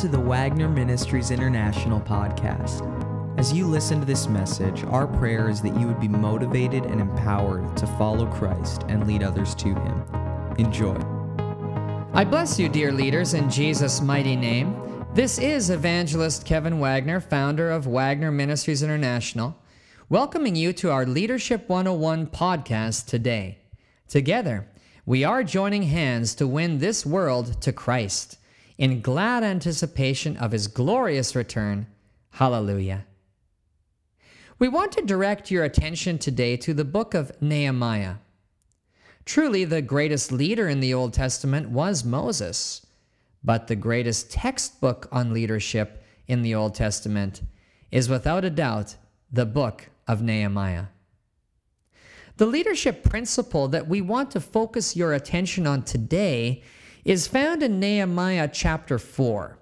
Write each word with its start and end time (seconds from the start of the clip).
to 0.00 0.08
the 0.08 0.18
Wagner 0.18 0.66
Ministries 0.66 1.30
International 1.30 2.00
podcast. 2.00 2.80
As 3.38 3.52
you 3.52 3.66
listen 3.66 4.00
to 4.00 4.06
this 4.06 4.28
message, 4.28 4.82
our 4.84 5.06
prayer 5.06 5.50
is 5.50 5.60
that 5.60 5.78
you 5.78 5.86
would 5.86 6.00
be 6.00 6.08
motivated 6.08 6.86
and 6.86 7.02
empowered 7.02 7.76
to 7.76 7.86
follow 7.86 8.24
Christ 8.24 8.86
and 8.88 9.06
lead 9.06 9.22
others 9.22 9.54
to 9.56 9.74
Him. 9.74 10.54
Enjoy. 10.56 10.96
I 12.14 12.24
bless 12.24 12.58
you, 12.58 12.70
dear 12.70 12.92
leaders, 12.92 13.34
in 13.34 13.50
Jesus' 13.50 14.00
mighty 14.00 14.36
name. 14.36 14.74
This 15.12 15.38
is 15.38 15.68
Evangelist 15.68 16.46
Kevin 16.46 16.80
Wagner, 16.80 17.20
founder 17.20 17.70
of 17.70 17.86
Wagner 17.86 18.32
Ministries 18.32 18.82
International, 18.82 19.54
welcoming 20.08 20.56
you 20.56 20.72
to 20.72 20.90
our 20.90 21.04
Leadership 21.04 21.68
101 21.68 22.28
podcast 22.28 23.04
today. 23.04 23.58
Together, 24.08 24.66
we 25.04 25.24
are 25.24 25.44
joining 25.44 25.82
hands 25.82 26.34
to 26.36 26.46
win 26.46 26.78
this 26.78 27.04
world 27.04 27.60
to 27.60 27.70
Christ 27.70 28.38
in 28.80 29.02
glad 29.02 29.44
anticipation 29.44 30.38
of 30.38 30.52
his 30.52 30.66
glorious 30.66 31.36
return. 31.36 31.86
Hallelujah. 32.30 33.04
We 34.58 34.68
want 34.68 34.92
to 34.92 35.02
direct 35.02 35.50
your 35.50 35.64
attention 35.64 36.16
today 36.16 36.56
to 36.56 36.72
the 36.72 36.84
book 36.84 37.12
of 37.12 37.30
Nehemiah. 37.42 38.14
Truly, 39.26 39.66
the 39.66 39.82
greatest 39.82 40.32
leader 40.32 40.66
in 40.66 40.80
the 40.80 40.94
Old 40.94 41.12
Testament 41.12 41.68
was 41.68 42.06
Moses, 42.06 42.86
but 43.44 43.66
the 43.66 43.76
greatest 43.76 44.32
textbook 44.32 45.06
on 45.12 45.34
leadership 45.34 46.02
in 46.26 46.40
the 46.40 46.54
Old 46.54 46.74
Testament 46.74 47.42
is 47.90 48.08
without 48.08 48.46
a 48.46 48.50
doubt 48.50 48.96
the 49.30 49.44
book 49.44 49.90
of 50.08 50.22
Nehemiah. 50.22 50.86
The 52.38 52.46
leadership 52.46 53.04
principle 53.04 53.68
that 53.68 53.88
we 53.88 54.00
want 54.00 54.30
to 54.30 54.40
focus 54.40 54.96
your 54.96 55.12
attention 55.12 55.66
on 55.66 55.82
today 55.82 56.62
is 57.04 57.26
found 57.26 57.62
in 57.62 57.80
Nehemiah 57.80 58.48
chapter 58.52 58.98
4. 58.98 59.58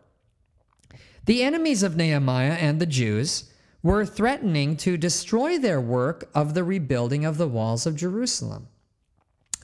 The 1.26 1.42
enemies 1.42 1.82
of 1.82 1.96
Nehemiah 1.96 2.52
and 2.52 2.80
the 2.80 2.86
Jews 2.86 3.52
were 3.82 4.04
threatening 4.04 4.76
to 4.78 4.96
destroy 4.96 5.58
their 5.58 5.80
work 5.80 6.28
of 6.34 6.54
the 6.54 6.64
rebuilding 6.64 7.24
of 7.24 7.38
the 7.38 7.48
walls 7.48 7.86
of 7.86 7.96
Jerusalem. 7.96 8.68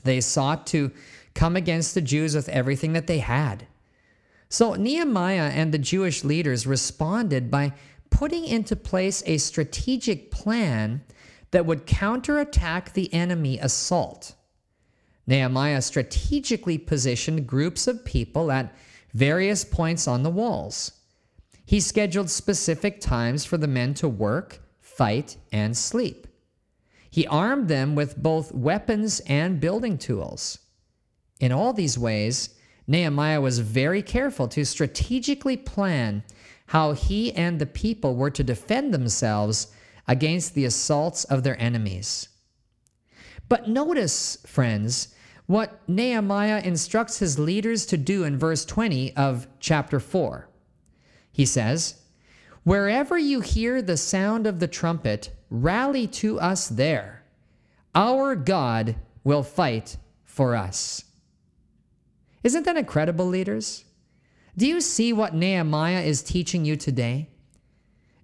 They 0.03 0.21
sought 0.21 0.67
to 0.67 0.91
come 1.33 1.55
against 1.55 1.93
the 1.93 2.01
Jews 2.01 2.35
with 2.35 2.47
everything 2.49 2.93
that 2.93 3.07
they 3.07 3.19
had. 3.19 3.67
So 4.47 4.75
Nehemiah 4.75 5.51
and 5.53 5.73
the 5.73 5.79
Jewish 5.79 6.23
leaders 6.23 6.67
responded 6.67 7.51
by 7.51 7.73
putting 8.09 8.45
into 8.45 8.75
place 8.75 9.21
a 9.25 9.37
strategic 9.37 10.31
plan 10.31 11.03
that 11.51 11.65
would 11.65 11.85
counterattack 11.85 12.93
the 12.93 13.13
enemy 13.13 13.59
assault. 13.59 14.35
Nehemiah 15.27 15.81
strategically 15.81 16.77
positioned 16.77 17.47
groups 17.47 17.87
of 17.87 18.05
people 18.05 18.51
at 18.51 18.75
various 19.13 19.63
points 19.63 20.07
on 20.07 20.23
the 20.23 20.29
walls. 20.29 20.91
He 21.65 21.79
scheduled 21.79 22.29
specific 22.29 23.01
times 23.01 23.43
for 23.43 23.57
the 23.57 23.67
men 23.67 23.93
to 23.95 24.07
work, 24.07 24.59
fight, 24.81 25.37
and 25.51 25.75
sleep. 25.75 26.27
He 27.09 27.25
armed 27.27 27.69
them 27.69 27.95
with 27.95 28.21
both 28.21 28.53
weapons 28.53 29.21
and 29.21 29.59
building 29.59 29.97
tools. 29.97 30.59
In 31.39 31.51
all 31.51 31.73
these 31.73 31.97
ways, 31.97 32.49
Nehemiah 32.87 33.41
was 33.41 33.59
very 33.59 34.01
careful 34.01 34.47
to 34.49 34.65
strategically 34.65 35.57
plan 35.57 36.23
how 36.67 36.91
he 36.91 37.31
and 37.33 37.57
the 37.57 37.65
people 37.65 38.15
were 38.15 38.29
to 38.31 38.43
defend 38.43 38.93
themselves 38.93 39.67
against 40.07 40.53
the 40.53 40.65
assaults 40.65 41.23
of 41.23 41.43
their 41.43 41.59
enemies. 41.59 42.27
But 43.47 43.67
notice, 43.67 44.37
friends, 44.45 45.14
what 45.45 45.87
Nehemiah 45.87 46.61
instructs 46.63 47.19
his 47.19 47.37
leaders 47.37 47.85
to 47.87 47.97
do 47.97 48.23
in 48.23 48.37
verse 48.37 48.65
20 48.65 49.15
of 49.15 49.47
chapter 49.59 49.99
4. 49.99 50.47
He 51.31 51.45
says, 51.45 52.01
Wherever 52.63 53.17
you 53.17 53.41
hear 53.41 53.81
the 53.81 53.97
sound 53.97 54.47
of 54.47 54.59
the 54.59 54.67
trumpet, 54.67 55.29
rally 55.49 56.07
to 56.07 56.39
us 56.39 56.67
there. 56.67 57.23
Our 57.93 58.35
God 58.35 58.95
will 59.23 59.43
fight 59.43 59.97
for 60.23 60.55
us. 60.55 61.03
Isn't 62.43 62.63
that 62.63 62.77
incredible, 62.77 63.25
leaders? 63.25 63.85
Do 64.57 64.67
you 64.67 64.81
see 64.81 65.13
what 65.13 65.35
Nehemiah 65.35 66.01
is 66.01 66.23
teaching 66.23 66.65
you 66.65 66.75
today? 66.75 67.29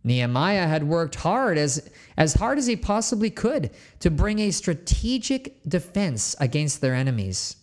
Nehemiah 0.04 0.68
had 0.68 0.84
worked 0.84 1.16
hard 1.16 1.58
as, 1.58 1.90
as 2.18 2.36
hard 2.36 2.58
as 2.58 2.68
he 2.68 2.76
possibly 2.76 3.30
could 3.30 3.70
to 4.00 4.10
bring 4.10 4.40
a 4.40 4.52
strategic 4.52 5.62
defense 5.64 6.36
against 6.40 6.82
their 6.82 6.96
enemies. 6.96 7.58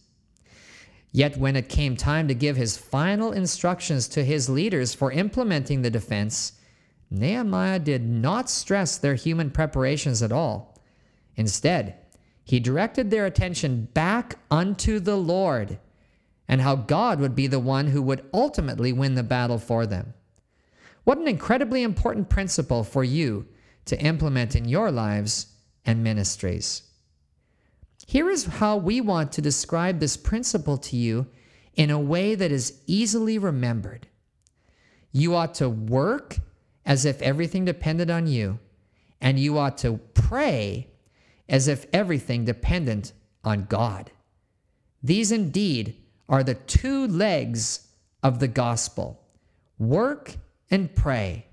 Yet 1.10 1.36
when 1.36 1.56
it 1.56 1.68
came 1.68 1.96
time 1.96 2.28
to 2.28 2.34
give 2.34 2.56
his 2.56 2.76
final 2.76 3.32
instructions 3.32 4.06
to 4.08 4.24
his 4.24 4.48
leaders 4.48 4.94
for 4.94 5.10
implementing 5.10 5.82
the 5.82 5.90
defense, 5.90 6.52
Nehemiah 7.10 7.78
did 7.78 8.06
not 8.06 8.50
stress 8.50 8.98
their 8.98 9.14
human 9.14 9.50
preparations 9.50 10.22
at 10.22 10.32
all. 10.32 10.78
Instead, 11.36 11.96
he 12.44 12.60
directed 12.60 13.10
their 13.10 13.26
attention 13.26 13.88
back 13.94 14.38
unto 14.50 15.00
the 15.00 15.16
Lord 15.16 15.78
and 16.46 16.60
how 16.60 16.76
God 16.76 17.20
would 17.20 17.34
be 17.34 17.46
the 17.46 17.58
one 17.58 17.88
who 17.88 18.02
would 18.02 18.24
ultimately 18.32 18.92
win 18.92 19.14
the 19.14 19.22
battle 19.22 19.58
for 19.58 19.86
them. 19.86 20.14
What 21.08 21.16
an 21.16 21.26
incredibly 21.26 21.84
important 21.84 22.28
principle 22.28 22.84
for 22.84 23.02
you 23.02 23.46
to 23.86 23.98
implement 23.98 24.54
in 24.54 24.68
your 24.68 24.90
lives 24.90 25.46
and 25.86 26.04
ministries. 26.04 26.82
Here 28.06 28.28
is 28.28 28.44
how 28.44 28.76
we 28.76 29.00
want 29.00 29.32
to 29.32 29.40
describe 29.40 30.00
this 30.00 30.18
principle 30.18 30.76
to 30.76 30.98
you 30.98 31.26
in 31.74 31.88
a 31.88 31.98
way 31.98 32.34
that 32.34 32.52
is 32.52 32.82
easily 32.86 33.38
remembered. 33.38 34.06
You 35.10 35.34
ought 35.34 35.54
to 35.54 35.70
work 35.70 36.40
as 36.84 37.06
if 37.06 37.22
everything 37.22 37.64
depended 37.64 38.10
on 38.10 38.26
you, 38.26 38.58
and 39.18 39.38
you 39.38 39.56
ought 39.56 39.78
to 39.78 40.00
pray 40.12 40.88
as 41.48 41.68
if 41.68 41.86
everything 41.90 42.44
depended 42.44 43.12
on 43.42 43.64
God. 43.64 44.10
These 45.02 45.32
indeed 45.32 45.96
are 46.28 46.42
the 46.42 46.56
two 46.56 47.06
legs 47.06 47.88
of 48.22 48.40
the 48.40 48.48
gospel 48.48 49.22
work 49.78 50.36
and 50.70 50.94
pray, 50.94 51.46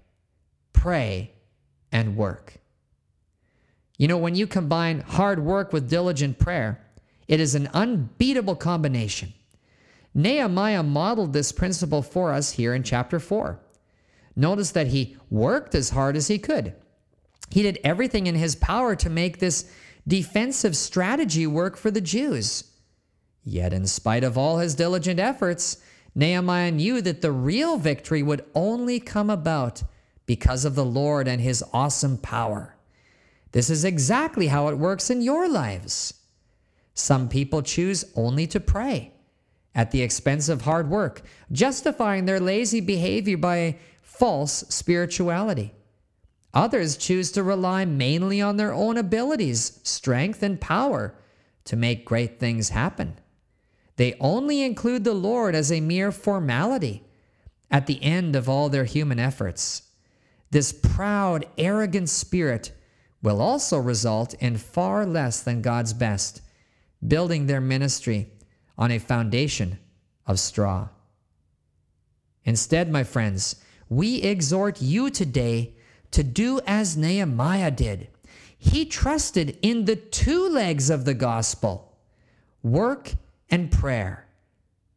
pray 0.73 1.31
and 1.91 2.15
work. 2.15 2.57
You 3.97 4.07
know, 4.07 4.17
when 4.17 4.35
you 4.35 4.47
combine 4.47 5.01
hard 5.01 5.39
work 5.39 5.71
with 5.71 5.89
diligent 5.89 6.37
prayer, 6.37 6.81
it 7.27 7.39
is 7.39 7.55
an 7.55 7.69
unbeatable 7.73 8.55
combination. 8.55 9.33
Nehemiah 10.13 10.83
modeled 10.83 11.33
this 11.33 11.51
principle 11.51 12.01
for 12.01 12.31
us 12.31 12.51
here 12.51 12.73
in 12.73 12.83
chapter 12.83 13.19
4. 13.19 13.59
Notice 14.35 14.71
that 14.71 14.87
he 14.87 15.17
worked 15.29 15.75
as 15.75 15.91
hard 15.91 16.15
as 16.15 16.27
he 16.27 16.37
could. 16.37 16.73
He 17.49 17.61
did 17.61 17.79
everything 17.83 18.27
in 18.27 18.35
his 18.35 18.55
power 18.55 18.95
to 18.95 19.09
make 19.09 19.39
this 19.39 19.71
defensive 20.07 20.75
strategy 20.75 21.47
work 21.47 21.77
for 21.77 21.91
the 21.91 22.01
Jews. 22.01 22.65
Yet, 23.43 23.73
in 23.73 23.85
spite 23.87 24.23
of 24.23 24.37
all 24.37 24.57
his 24.57 24.75
diligent 24.75 25.19
efforts, 25.19 25.77
Nehemiah 26.15 26.71
knew 26.71 27.01
that 27.01 27.21
the 27.21 27.31
real 27.31 27.77
victory 27.77 28.23
would 28.23 28.45
only 28.55 28.99
come 28.99 29.29
about 29.29 29.83
because 30.25 30.63
of 30.65 30.75
the 30.75 30.85
Lord 30.85 31.27
and 31.27 31.41
his 31.41 31.63
awesome 31.73 32.17
power. 32.17 32.75
This 33.51 33.69
is 33.69 33.85
exactly 33.85 34.47
how 34.47 34.69
it 34.69 34.77
works 34.77 35.09
in 35.09 35.21
your 35.21 35.47
lives. 35.47 36.13
Some 36.93 37.27
people 37.27 37.61
choose 37.61 38.05
only 38.15 38.47
to 38.47 38.59
pray 38.59 39.11
at 39.75 39.91
the 39.91 40.01
expense 40.01 40.47
of 40.47 40.61
hard 40.61 40.89
work, 40.89 41.21
justifying 41.51 42.25
their 42.25 42.39
lazy 42.39 42.79
behavior 42.79 43.37
by 43.37 43.77
false 44.01 44.63
spirituality. 44.69 45.73
Others 46.53 46.95
choose 46.95 47.33
to 47.33 47.43
rely 47.43 47.83
mainly 47.83 48.41
on 48.41 48.55
their 48.55 48.73
own 48.73 48.95
abilities, 48.95 49.81
strength, 49.83 50.41
and 50.41 50.61
power 50.61 51.13
to 51.65 51.75
make 51.75 52.05
great 52.05 52.39
things 52.39 52.69
happen. 52.69 53.19
They 53.97 54.15
only 54.19 54.61
include 54.61 55.03
the 55.03 55.13
Lord 55.13 55.55
as 55.55 55.71
a 55.71 55.81
mere 55.81 56.11
formality 56.11 57.03
at 57.71 57.87
the 57.87 58.03
end 58.03 58.35
of 58.35 58.49
all 58.49 58.69
their 58.69 58.85
human 58.85 59.19
efforts. 59.19 59.83
This 60.51 60.71
proud, 60.71 61.45
arrogant 61.57 62.09
spirit 62.09 62.71
will 63.21 63.41
also 63.41 63.77
result 63.77 64.33
in 64.35 64.57
far 64.57 65.05
less 65.05 65.41
than 65.41 65.61
God's 65.61 65.93
best, 65.93 66.41
building 67.05 67.47
their 67.47 67.61
ministry 67.61 68.31
on 68.77 68.91
a 68.91 68.99
foundation 68.99 69.79
of 70.27 70.39
straw. 70.39 70.89
Instead, 72.43 72.91
my 72.91 73.03
friends, 73.03 73.55
we 73.89 74.21
exhort 74.21 74.81
you 74.81 75.09
today 75.09 75.75
to 76.11 76.23
do 76.23 76.59
as 76.67 76.95
Nehemiah 76.95 77.71
did. 77.71 78.09
He 78.57 78.85
trusted 78.85 79.57
in 79.61 79.85
the 79.85 79.95
two 79.95 80.47
legs 80.49 80.89
of 80.89 81.05
the 81.05 81.13
gospel 81.13 81.97
work 82.63 83.13
and 83.49 83.71
prayer, 83.71 84.27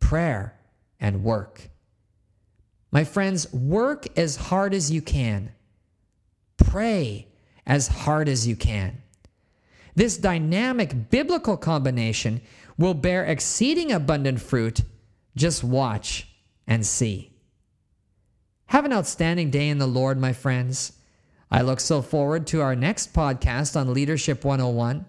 prayer 0.00 0.58
and 1.00 1.22
work. 1.22 1.70
My 2.90 3.04
friends, 3.04 3.52
work 3.52 4.06
as 4.18 4.36
hard 4.36 4.72
as 4.74 4.90
you 4.90 5.02
can. 5.02 5.52
Pray 6.56 7.28
as 7.66 7.88
hard 7.88 8.28
as 8.28 8.46
you 8.46 8.56
can. 8.56 9.02
This 9.94 10.16
dynamic 10.16 11.10
biblical 11.10 11.56
combination 11.56 12.40
will 12.78 12.94
bear 12.94 13.24
exceeding 13.24 13.92
abundant 13.92 14.40
fruit. 14.40 14.82
Just 15.36 15.62
watch 15.62 16.28
and 16.66 16.86
see. 16.86 17.32
Have 18.66 18.84
an 18.84 18.92
outstanding 18.92 19.50
day 19.50 19.68
in 19.68 19.78
the 19.78 19.86
Lord, 19.86 20.18
my 20.18 20.32
friends. 20.32 20.92
I 21.50 21.62
look 21.62 21.80
so 21.80 22.02
forward 22.02 22.46
to 22.48 22.60
our 22.60 22.76
next 22.76 23.12
podcast 23.14 23.74
on 23.74 23.94
Leadership 23.94 24.44
101, 24.44 25.06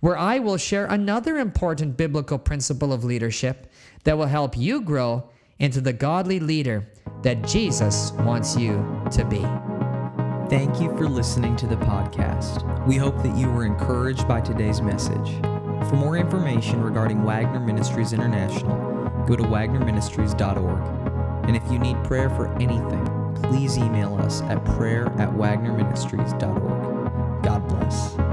where 0.00 0.18
I 0.18 0.38
will 0.38 0.56
share 0.56 0.86
another 0.86 1.38
important 1.38 1.96
biblical 1.96 2.38
principle 2.38 2.92
of 2.92 3.04
leadership 3.04 3.70
that 4.04 4.18
will 4.18 4.26
help 4.26 4.56
you 4.56 4.80
grow 4.80 5.28
into 5.58 5.80
the 5.80 5.92
godly 5.92 6.40
leader 6.40 6.88
that 7.22 7.46
Jesus 7.46 8.12
wants 8.12 8.56
you 8.56 8.84
to 9.12 9.24
be. 9.24 9.40
Thank 10.48 10.80
you 10.80 10.88
for 10.96 11.08
listening 11.08 11.54
to 11.56 11.66
the 11.66 11.76
podcast. 11.76 12.86
We 12.86 12.96
hope 12.96 13.22
that 13.22 13.36
you 13.36 13.50
were 13.50 13.64
encouraged 13.64 14.26
by 14.26 14.40
today's 14.40 14.82
message. 14.82 15.30
For 15.88 15.96
more 15.96 16.16
information 16.16 16.82
regarding 16.82 17.22
Wagner 17.22 17.60
Ministries 17.60 18.12
International, 18.12 18.76
go 19.26 19.36
to 19.36 19.44
wagnerministries.org. 19.44 21.46
And 21.46 21.56
if 21.56 21.62
you 21.70 21.78
need 21.78 22.02
prayer 22.04 22.30
for 22.30 22.52
anything, 22.54 23.06
please 23.42 23.78
email 23.78 24.16
us 24.16 24.42
at 24.42 24.64
prayer 24.64 25.06
at 25.18 25.30
wagnerministries.org. 25.30 27.42
God 27.42 27.68
bless. 27.68 28.29